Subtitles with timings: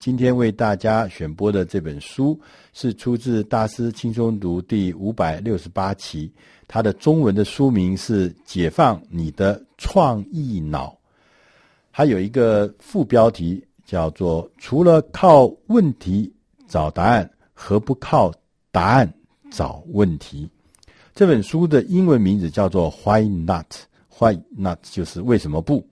[0.00, 2.38] 今天为大家选播的这本书
[2.72, 6.32] 是出自《大师轻松读》第五百六十八期，
[6.68, 10.90] 它的中文的书名是《解放你的创意脑》，
[11.90, 16.32] 还有一个副标题叫做“除了靠问题
[16.68, 18.32] 找答案，何不靠
[18.70, 19.12] 答案
[19.50, 20.48] 找问题”。
[21.12, 25.84] 这本书的英文名字叫做 “Why Not”，“Why Not” 就是为什么不。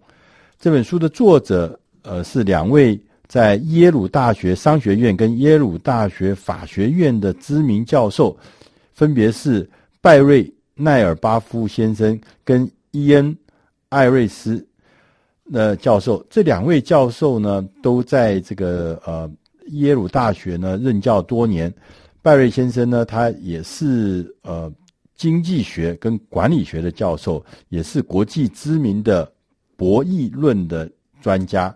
[0.61, 2.97] 这本书的作者呃是两位。
[3.29, 8.37] 在耶鲁大学商学院跟耶鲁大学法学院的知名教授，
[8.95, 9.69] 分别是
[10.01, 13.37] 拜瑞奈尔巴夫先生跟伊恩
[13.89, 14.65] 艾瑞斯
[15.53, 16.25] 的教授。
[16.31, 19.31] 这两位教授呢，都在这个呃
[19.69, 21.73] 耶鲁大学呢任教多年。
[22.23, 24.73] 拜瑞先生呢，他也是呃
[25.15, 29.31] 经济学跟管理学的教授，也是国际知名的
[29.77, 30.91] 博弈论的
[31.21, 31.75] 专家。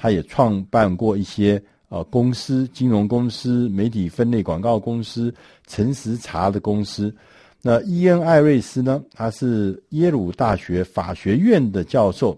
[0.00, 5.32] 他也创办过一些呃公司，金融公司、媒体分类广告公司、
[5.66, 7.14] 诚实茶的公司。
[7.60, 9.02] 那伊恩·艾瑞斯呢？
[9.12, 12.34] 他是耶鲁大学法学院的教授，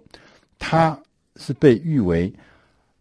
[0.58, 0.98] 他
[1.36, 2.32] 是被誉为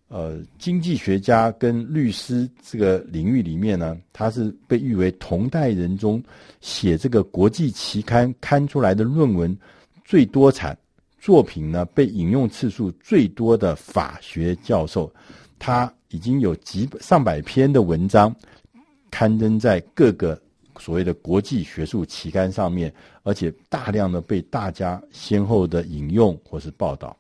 [0.08, 6.23] 呃经济学家跟律师这个领域里面呢，他是被誉为同代人中
[6.59, 9.58] 写这个国际期刊刊出来的论文
[10.06, 10.78] 最多产。
[11.22, 15.14] 作品呢，被引用次数最多的法学教授，
[15.60, 18.36] 他已经有几上百篇的文章
[19.12, 20.42] 刊登在各个
[20.80, 27.16] 所谓的国际学术期刊上面，而且大量的被大家先后的引用或是报道。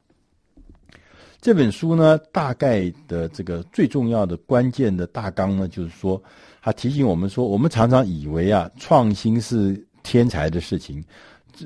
[1.39, 6.19] 这本书呢，大概的这个最重要的关键的大纲呢，就是说，
[6.59, 11.03] 他提醒我们说，我们常常以为啊，创新是天才的事情。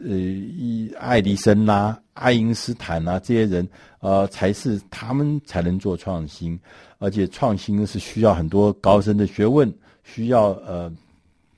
[0.03, 3.67] 呃，爱迪生呐、爱因斯坦呐、这些人，
[3.99, 6.59] 呃，才是他们才能做创新，
[6.97, 9.71] 而且创新是需要很多高深的学问，
[10.03, 10.91] 需要呃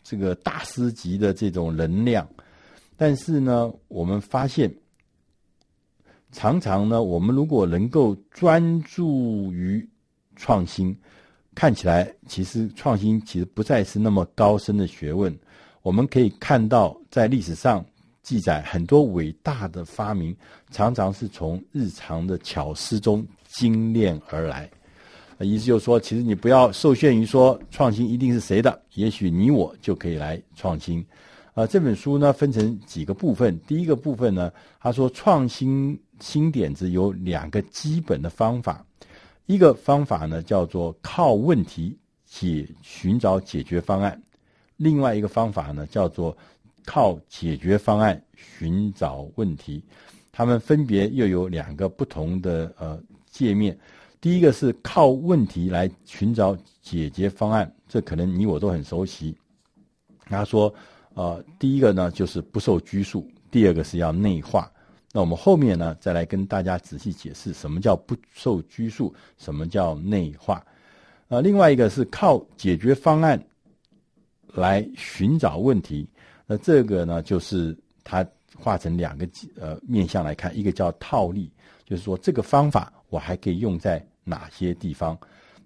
[0.04, 2.28] 这个大师级的这种能量。
[2.96, 4.74] 但是呢，我们发现，
[6.32, 9.88] 常常呢，我们如果能够专注于
[10.36, 10.98] 创新，
[11.56, 15.36] 看起来其实创新其实不再是那么高深的学问。
[15.82, 17.86] 我们可以看到，在历史上。
[18.28, 20.36] 记载很多伟大的发明，
[20.70, 24.70] 常常是从日常的巧思中精炼而来。
[25.40, 31.06] 意思就是说，其实你不要受限于说创新一定是谁的，也许你我就可以来创新。
[31.54, 33.58] 啊，这本书呢分成几个部分。
[33.66, 34.52] 第一个部分呢，
[34.82, 38.86] 他说创新新点子有两个基本的方法，
[39.46, 44.22] 一个方法呢叫做靠问题解寻找解决方案，
[44.76, 46.38] 另外一个方法呢叫做。
[46.88, 49.84] 靠解决方案寻找问题，
[50.32, 52.98] 他们分别又有两个不同的呃
[53.30, 53.78] 界面。
[54.22, 59.36] 第一个是靠问题来寻找解决方案，这可能你我都很熟悉。
[60.30, 60.74] 他说，
[61.14, 64.72] 呃，第一个呢就是不受拘束，第二个是要内化。
[65.12, 70.66] 那我们后面呢再来跟大家仔细解释什么叫不受拘束，什么叫内化。
[71.28, 73.42] 呃，另外一个是靠解决方案
[74.54, 76.08] 来寻找问题。
[76.50, 78.26] 那这个呢，就是它
[78.56, 79.28] 画成两个
[79.60, 81.52] 呃面向来看，一个叫套利，
[81.84, 85.14] 就是说这个方法我还可以用在哪些地方；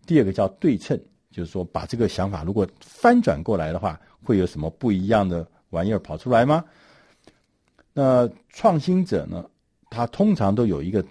[0.08, 1.00] 第二个叫对称，
[1.30, 6.66] 就是说把这个想法如果翻转过来的话，会有什么不一样的玩意儿跑出来吗？
[7.94, 9.48] 那创新者呢，
[9.92, 11.06] 他通常都有一个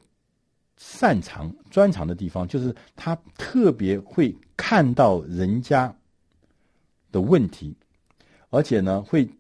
[0.78, 5.94] 擅长专长的地方，就是他特别会看到人家
[7.12, 7.72] 的问题，
[8.50, 9.30] 而且呢会。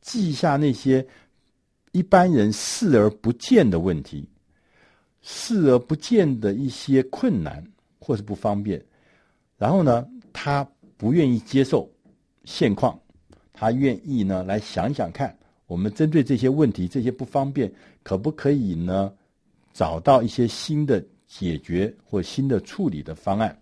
[0.00, 1.06] 记下那些
[1.92, 4.26] 一般人视而不见的问题，
[5.20, 7.62] 视而不见的一些困难
[7.98, 8.82] 或是不方便，
[9.58, 10.66] 然后呢，他
[10.96, 11.90] 不愿意接受
[12.44, 12.98] 现况，
[13.52, 17.70] 他愿意呢来想想看，我们针对这些问题、这些不方便，
[18.02, 19.12] 可不可以呢
[19.74, 23.60] 找到一些新的解决或新的处理的方案？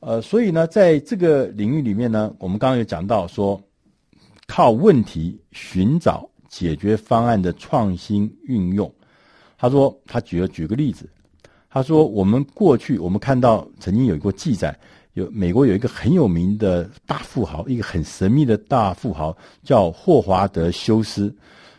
[0.00, 3.60] 呃，所以呢，在这个领域里面呢，我们刚刚有讲到说。
[4.48, 8.92] 靠问题寻找解决方案的创新运用。
[9.56, 11.08] 他说，他举了举个例子，
[11.70, 14.76] 他说，我们过去我们看到曾经有过记载，
[15.12, 21.34] 有美国有一个很有名的大富豪，一个很神秘的大富豪叫霍华德休斯，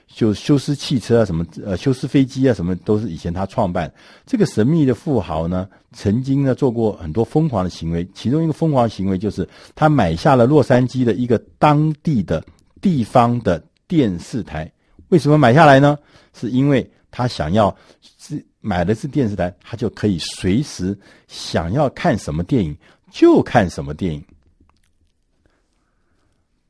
[0.07, 3.91] 就休斯汽车啊什么呃休斯飞机啊什么都是以前他创办。
[4.25, 12.43] 这个神秘的富豪呢，曾经呢做过很多疯狂的行为，其中一个疯狂行为就是他买下了洛杉矶的一个当地的。
[12.81, 14.71] 地方的电视台
[15.09, 15.97] 为什么买下来呢？
[16.33, 17.75] 是因为他想要
[18.17, 20.97] 是买的是电视台，他就可以随时
[21.27, 22.75] 想要看什么电影
[23.11, 24.23] 就看什么电影。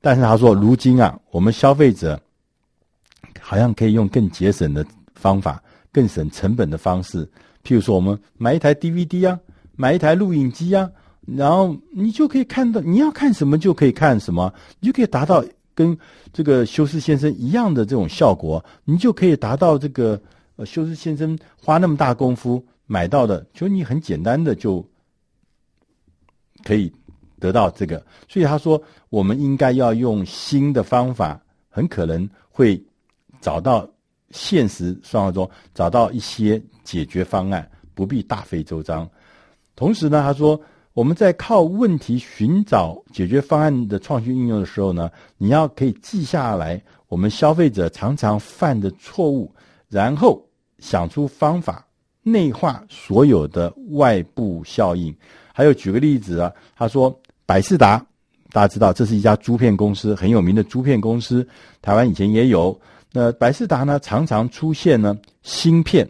[0.02, 2.18] 但是他说，如今啊，我们消费者
[3.42, 7.26] 好像可以用更节省的方法、更省成本的方式，
[7.66, 9.38] 譬如说，我们买一台 DVD 啊，
[9.76, 10.90] 买一台录影机啊，
[11.26, 15.44] 然后你就可以看到你要看什么就可以看什么，你就可以达到
[15.80, 15.98] 跟
[16.34, 20.22] 这个休斯先生一样的这种效果，你就可以达到这个
[20.58, 24.86] 呃休斯先生花那么大功夫买到的，就你很简单的就
[26.66, 26.92] 可以。
[27.42, 32.84] 得到这个，所以他说，我们应该要用新的方法，很可能会
[33.40, 33.90] 找到
[34.32, 37.66] 现实生活中找到一些解决方案，
[37.96, 39.10] 不必大费周章。
[39.74, 40.60] 同时呢，他说，
[41.00, 49.50] 我们在靠问题寻找解决方案的创新应用的时候呢，你要可以记下来我们消费者常常犯的错误，
[49.88, 50.46] 然后
[50.80, 51.88] 想出方法，
[52.22, 55.16] 内化所有的外部效应。
[55.54, 57.18] 还有举个例子啊，他说。
[57.46, 58.06] 百事达，
[58.52, 61.48] 大家知道这是一家租片公司，很有名的租片公司。
[61.82, 62.78] 台湾以前也有。
[63.14, 66.08] 那百事达呢，常常出现呢新片、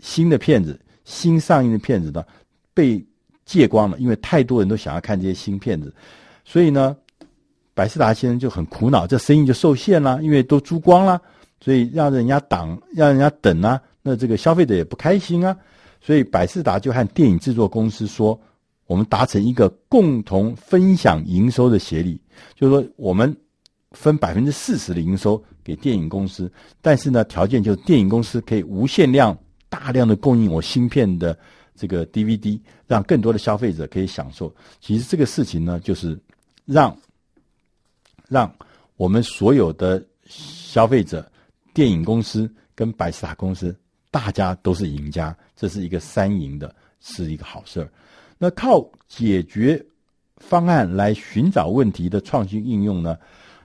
[0.00, 2.24] 新的片子、新上映的片子呢
[2.72, 3.04] 被
[3.50, 5.92] 借光了，因为太多人都想要看这些新片子，
[6.44, 6.96] 所以呢，
[7.74, 11.20] 百视达先生就很苦恼，这生意就受限了，因为都租光了，
[11.60, 15.56] 所以让人家挡，让人家等啊，那这个消费者也不开心啊，
[16.00, 18.40] 所以百视达就和电影制作公司说。
[18.86, 22.20] 我们达成一个共同分享营收的协议，
[22.56, 23.32] 就是说我们
[23.92, 26.50] 分百分之四十的营收给电影公司，
[26.82, 29.38] 但是呢，条件就是电影公司可以无限量、
[29.68, 31.38] 大量的供应我新片的
[31.80, 34.54] 这个 DVD，让更多的消费者可以享受。
[34.82, 36.18] 其实这个事情呢，就是
[36.66, 36.94] 让
[38.28, 38.54] 让
[38.98, 41.26] 我们所有的消费者、
[41.72, 43.74] 电影公司跟百视达公司，
[44.10, 47.90] 大家都是赢家，这是一个三赢的，是一个好事儿。
[48.36, 49.82] 那靠解决
[50.36, 53.16] 方案来寻找问题的创新应用呢？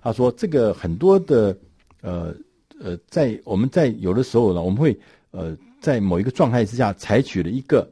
[0.02, 1.58] 他说，这个很多的
[2.02, 2.34] 呃
[2.80, 4.98] 呃，在我们在有的时候呢，我们会
[5.32, 7.90] 呃在某一个状态之下采取了一个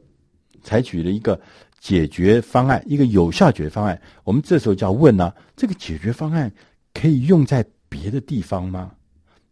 [0.64, 1.40] 采取了一个
[1.78, 4.00] 解决方案，一个有效解决方案。
[4.24, 6.50] 我们这时候就要问呢，这个解决方案
[6.92, 8.90] 可以用在别的地方吗？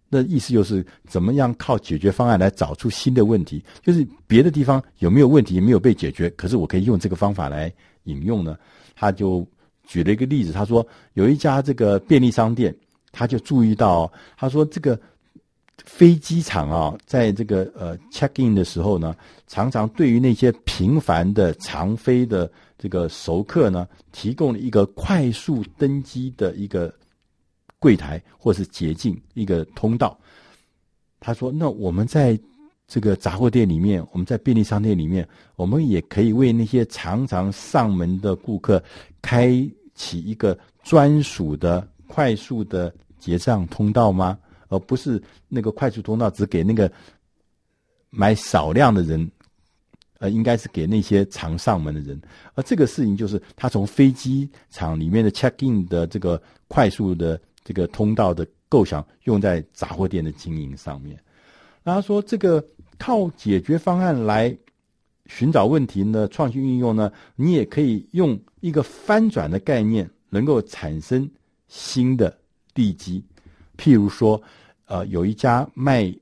[0.08, 3.64] 那意思就是怎么样靠解决方案来找出新的问题？
[3.82, 7.72] 就是别的地方有没有问题没有被解决，可是我可以用这个方法来
[8.04, 8.58] 引用呢？
[8.94, 9.46] 他就
[9.84, 12.74] 举了一个例子，他说有一家这个便利商店，
[13.10, 15.00] 他就注意到，他说这个
[15.84, 19.14] 飞机场啊，在这个呃 check in 的时候呢，
[19.46, 26.93] 常常对于那些频繁的长飞的这个熟客呢，提供了一个快速登机的一个。
[27.82, 30.17] 柜台或是捷径一个通道，
[31.19, 32.38] 他说：“那我们在
[32.87, 38.81] 这个杂货店里面，我们在便利商店里面，我们也可以为那些常常上门的顾客
[39.20, 44.38] 开启一个专属的快速的结账通道吗？
[44.72, 46.90] 而不是那个快速通道只给那个
[48.10, 49.30] 买少量的人，
[50.19, 52.20] 呃，应该是给那些常上门的人。
[52.54, 61.16] 而这个事情就是他从飞机场里面的 check in 的这个快速的。”这个通道的构想用在杂货店的经营上面，
[61.84, 62.60] 然后说这个
[62.98, 64.52] 靠解决方案来
[65.26, 71.31] 寻找问题呢，创新应用呢，你也可以用一个翻转的概念，能够产生
[71.69, 72.36] 新的
[72.74, 73.24] 地基。
[73.79, 74.43] 譬如说，
[74.93, 76.15] 呃，有一家卖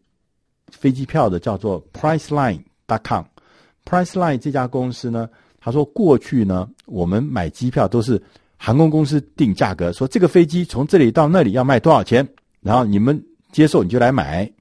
[0.69, 8.23] 飞机票的叫做 Priceline.com，Priceline 这家公司呢，他说过去呢，我们买机票都是。
[8.63, 12.29] 航空公司定价格，说这个飞机从这里到那里要卖多少钱，
[12.61, 13.19] 然后你们
[13.53, 14.53] 接受你就来买。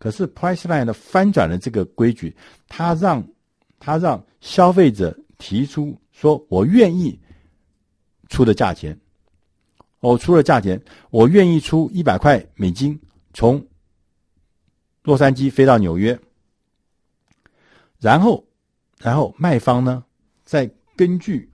[0.00, 2.34] 可是 Priceline 的翻转了这个规矩，
[2.66, 3.24] 他让
[3.78, 7.16] 他让消费者提出说：“我愿意
[8.28, 8.98] 出的价钱，
[10.00, 12.98] 我出了价钱，我愿意出一百块美金，
[13.36, 13.62] 从
[15.02, 16.18] 洛杉矶飞到纽约。”
[18.00, 18.42] 然后，
[18.98, 20.02] 然后卖方呢，
[20.46, 21.48] 再根据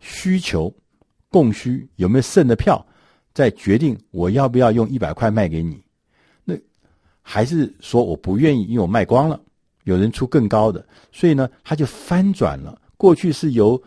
[0.00, 0.74] 需求。
[1.30, 2.86] 供需有没有剩的票，
[3.32, 5.82] 再决定我要不要用一百块卖给你。
[6.44, 6.54] 那
[7.22, 9.40] 还是说我不愿意，因为我卖光了，
[9.84, 12.78] 有人出更高的，所以呢，他就翻转了。
[12.98, 13.82] 过去是由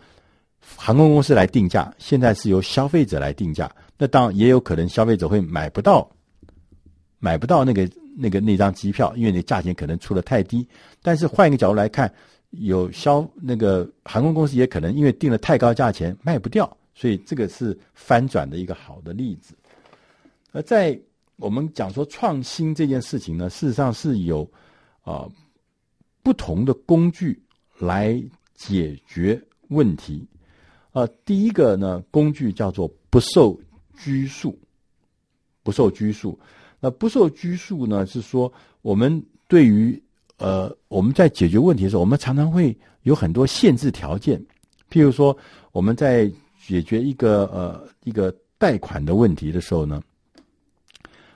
[0.76, 3.72] 航空公司来定价，现在是由消费者来定价。
[3.96, 6.10] 那当然也有可能消费者会买不到，
[7.18, 10.66] 买不到那个那个那张机票，因为那价钱可能出的太低。
[11.02, 12.12] 但是换一个角度来看，
[12.50, 16.76] 有消那个航空公司也可能因为定了太高价钱卖不掉。
[16.94, 19.54] 所以这个是翻转的一个好的例子。
[20.52, 20.98] 而在
[21.36, 24.50] 我们讲说创新这件事情呢，事实上是有
[25.02, 25.28] 啊
[26.22, 27.38] 不同的工具
[27.78, 28.18] 来
[28.54, 30.26] 解决问题。
[30.92, 33.60] 呃，第一个呢，工具叫做不受
[33.98, 34.58] 拘束，
[35.62, 36.38] 不受拘束。
[36.80, 38.52] 那不受拘束呢，是说
[38.82, 40.00] 我们对于
[40.38, 44.38] 呃我们在解决问题的时候，我们常常会有很多限制条件。
[44.90, 45.36] 譬如说，
[45.72, 46.30] 我们在
[46.64, 50.00] 解决一个呃一个贷款的问题的时候呢，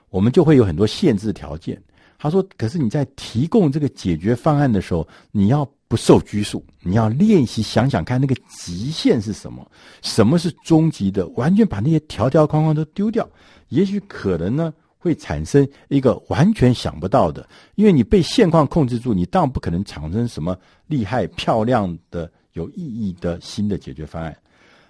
[0.09, 1.81] 我们就会有很多限制条件。
[2.17, 9.69] 他说：“可是你在提供这个解决方案的时候，你要。”不受拘束，你要练习想想看，那个极限是什么？
[10.01, 11.27] 什么是终极的？
[11.35, 13.29] 完全把那些条条框框都丢掉，
[13.67, 17.45] 也许可能呢会产生一个完全想不到的。
[17.75, 24.37] 因为你被现况控制住，你当然不可能产生什么厉害、漂亮的、有意义的新的解决方案。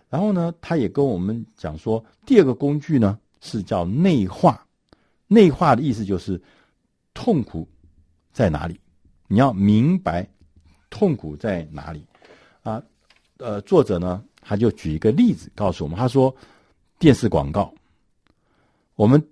[0.10, 4.64] 然后呢，他也跟我们讲说，第二个工具呢是叫内化。
[5.28, 6.40] 内化的意思就是
[7.14, 7.68] 痛苦
[8.34, 8.80] 在哪里？
[9.28, 10.28] 你要明白。
[10.94, 12.06] 痛苦在哪里？
[12.64, 12.84] 啊，
[13.38, 16.36] 呃，作者呢，他就举一个例子告诉我们，他说，
[17.00, 17.74] 电视广告，
[18.96, 19.26] 我们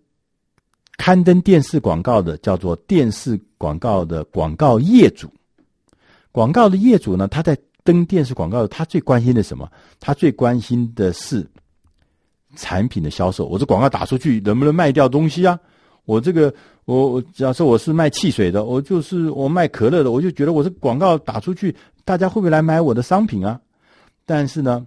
[0.99, 5.31] 刊登电视广告的叫做电视广告的广告业主，
[6.29, 9.71] 广告的业主呢，他在登电视广告，他最关心的什么？
[10.01, 11.49] 他最关心的是
[12.57, 13.45] 产品的销售。
[13.45, 15.57] 我这广告打出去，能不能卖掉东西啊？
[16.03, 16.53] 我这个，
[16.83, 23.57] 我假设我是卖汽水的，我就是我卖可乐的，我就觉得我这广告打出去，大家会不会来买我的商品啊？
[24.25, 24.85] 但是呢，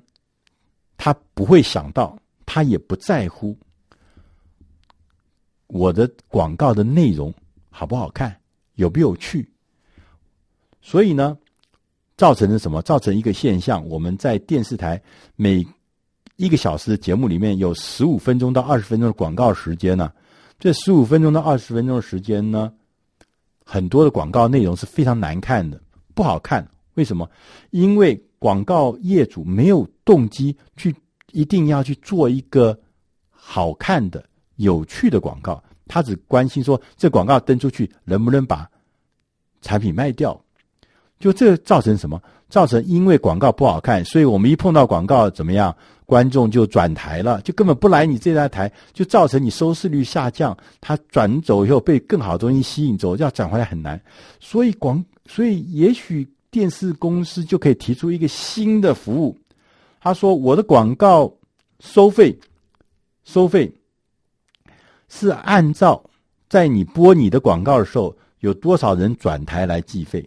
[0.98, 3.56] 他不会想到，他也不在乎
[5.72, 7.32] 我的广告的内容
[7.70, 8.36] 好不好看，
[8.74, 9.48] 有不有趣。
[10.82, 11.38] 所以呢，
[12.14, 12.82] 造成了什么？
[12.82, 15.00] 造成一个现象，我们在电视台
[15.34, 15.66] 每
[16.36, 20.12] 一个小时的节目里面有十五分钟到二十分钟的广告时间呢。
[20.58, 22.70] 这十五分钟到二十分钟的时间呢，
[23.64, 25.80] 很多的广告内容是非常难看的，
[26.14, 26.68] 不好看。
[26.94, 27.28] 为什么？
[27.70, 30.94] 因为广告业主没有动机去
[31.32, 32.78] 一定要去做一个
[33.30, 34.22] 好看的、
[34.62, 38.68] 有趣的广告，他只关心说这广告登出去能不能把
[39.60, 40.40] 产品卖掉。
[41.18, 42.20] 就这造成什么？
[42.48, 45.74] 造成因为广告不好看，所以我们一碰到广告怎么样？
[46.04, 50.54] 观众就转台了，就根本不来你这台台，就造成你收视率下降。
[50.80, 53.98] 他转走以后被更好的东西吸引走，要转回来很难。
[54.40, 59.38] 所以广，所以也许电视公司就可以提出一个新的服务。
[60.02, 61.32] 他说：“我的广告
[61.80, 62.36] 收费，
[63.24, 63.72] 收费
[65.14, 66.02] 是按照
[66.48, 70.26] 在你播你的广告的时候有多少人转台来计费。”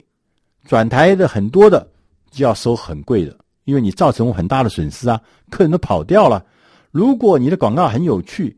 [0.63, 1.87] 转台的很多的
[2.29, 6.45] 就要收很贵的，因为你造成很大的损失啊，客人都跑掉了。
[6.91, 8.55] 如果你的广告很有趣，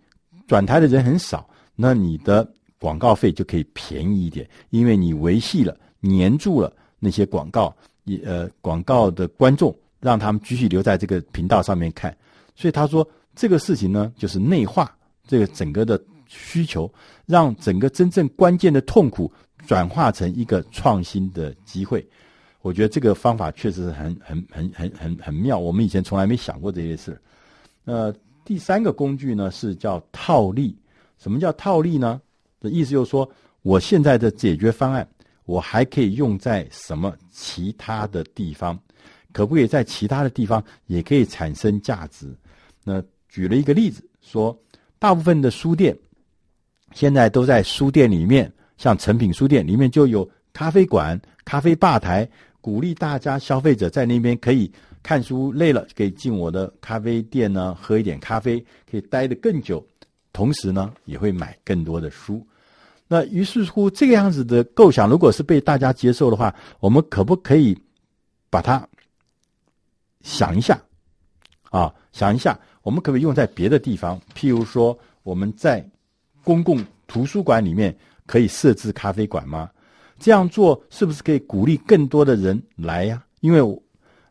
[0.48, 12.16] 转台的人很少，那你的广告费就可以便宜一点，因为你维系了、黏住了那些广告，你呃广告的观众，让他们继续留在这个频道上面看。
[12.56, 14.96] 所以他说这个事情呢，就是内化
[15.28, 16.92] 这个整个的需求，
[17.26, 19.32] 让整个真正关键的痛苦。
[19.66, 22.08] 转化成一个创新的机会，
[22.62, 25.60] 我觉得这个方法确实是很很很很很很妙。
[25.60, 27.20] 我们以前从来没想过这些事。
[27.84, 28.14] 呃，
[28.46, 30.78] 第三个工具呢是叫套利。
[31.18, 32.22] 什么叫套利呢？
[32.62, 33.30] 的意思就是说，
[33.62, 35.06] 我现在的解决方案，
[35.44, 38.80] 我还可以用在什么其他的地方？
[39.34, 42.34] 可不可以在其他的地方也可以产生价值？
[42.86, 44.58] 那举了一个例子，说
[44.98, 45.98] 大部分的书店
[46.98, 48.52] 现在都在书店里面。
[48.76, 52.28] 像诚品书店里面就有咖啡馆、咖啡吧台，
[52.60, 54.72] 鼓励大家消费者在那边可以
[55.04, 59.86] 看书，累了可以进我的咖啡店呢，喝一点咖啡，可以待得更久，
[60.34, 62.46] 同时呢也会买更多的书。
[63.08, 67.78] 那于是乎这个样子的构想，如果是被大家接受的话，我们可不可以
[68.50, 68.88] 把它
[70.22, 70.80] 想一下
[71.70, 71.94] 啊？
[72.12, 74.20] 想一下，我们可不可以用在别的地方？
[74.36, 75.84] 譬如说我们在
[76.48, 77.94] 公共图书馆里面。
[78.28, 79.72] 可以设置咖啡馆吗？
[80.20, 83.24] 这样做是不是可以鼓励更多的人来呀？
[83.40, 83.82] 因为我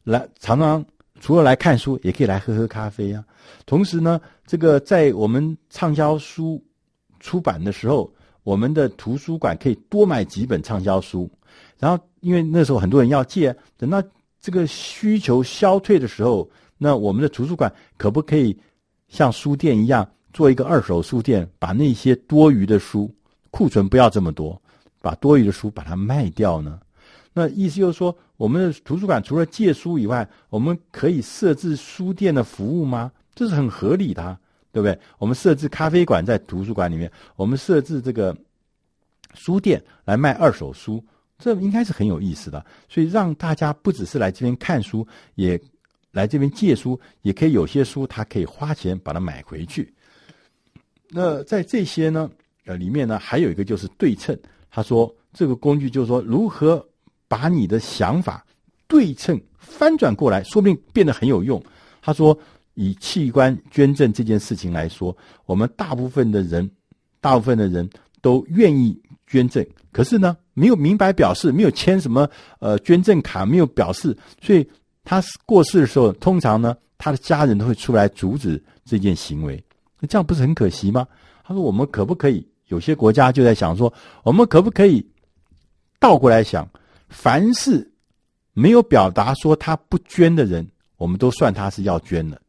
[0.05, 0.85] 来常常
[1.19, 3.25] 除了来看书，也可以来喝喝咖啡呀。
[3.65, 6.63] 同时呢，这个在我们畅销书
[7.21, 11.27] 出版的时候，我们的图书馆可以多买几本畅销书。
[11.79, 14.03] 然后，因为那时候很多人要借，等到
[14.43, 16.47] 这个需求消退的时候，
[16.77, 18.55] 那我们的图书馆可不可以
[19.09, 20.07] 像书店一样
[20.37, 23.11] 做一个二手书店，把那些多余的书。
[23.51, 24.61] 库存不要这么多，
[25.01, 26.79] 把多余的书把它卖掉呢？
[27.33, 33.11] 那意思就是说，我们的图书馆除了借书以外，我们可以设置书店的服务吗？
[33.35, 34.39] 这是很合理的，
[34.73, 34.99] 对不对？
[35.17, 38.37] 我们设置咖啡馆在图书馆里面，我们设置这个
[39.33, 41.03] 书店来卖二手书，
[41.39, 42.63] 这应该是很有意思的。
[42.91, 45.59] 所以让大家不只是来这边看书，也
[46.13, 49.95] 来这边借书，也可以有些书他可以花钱把它买回去。
[51.09, 52.31] 那在这些呢，
[52.65, 54.37] 呃，里面呢还有一个就是对称。
[54.71, 56.87] 他说这个工具就是说如何
[57.29, 58.45] 把你的想法
[58.87, 61.63] 对称翻转过来，说不定变得很有用。
[62.03, 62.39] 他说
[62.75, 66.71] 以器官捐赠这件事情来说，我们大部分的人，
[67.21, 67.89] 大部分的人
[68.21, 74.69] 都愿意捐赠，可是呢，没有明白表示，没有签什么呃捐赠卡，没有表示，所以
[75.05, 79.63] 他过世的时候，通常呢，他的家人都会出来阻止这件行为。
[80.01, 81.07] 那这样不是很可惜吗？
[81.45, 82.47] 他说：“我们可不可以？
[82.67, 83.93] 有些国家就在想说，
[84.25, 85.07] 我们可不可以
[86.01, 86.69] 倒过来想？
[87.09, 87.89] 凡是
[88.53, 92.43] 没有表达说他不捐的人，我们都算他是要捐的。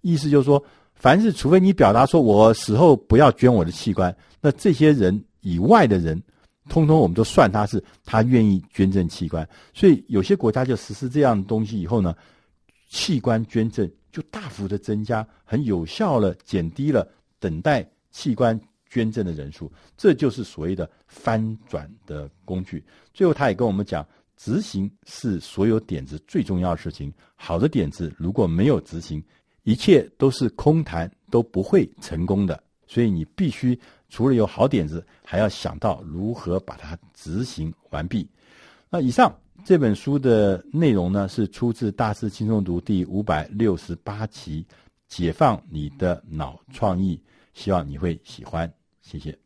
[0.00, 0.62] 意思就是说，
[0.94, 6.22] 凡是除非你表达说我死后不要捐我的器官，那这些人以外的人，
[6.68, 9.46] 通通我们都算他是他愿意捐赠器官。
[9.74, 12.14] 所以有些国家就实施这样的东西以后呢，
[12.88, 17.06] 器官捐赠。”就大幅的增加，很有效的减低了
[17.38, 18.58] 等待器官
[18.88, 22.82] 捐赠的人数，这就是所谓的翻转的工具。
[23.12, 27.12] 最后，他也跟我们讲，执行是所有点子最重要的事情。
[27.34, 29.22] 好的点子如果没有执行，
[29.64, 32.58] 一切都是空谈，都不会成功的。
[32.86, 38.26] 所以，你必须除了有好点子，还要想到如何把它执行完毕。
[38.88, 39.30] 那以上。
[39.66, 44.64] 这本书的内容呢，是出自《大师轻松读》第五百六十八期，
[45.08, 47.20] 解放你的脑创意，
[47.52, 49.36] 希望你会喜欢，谢谢。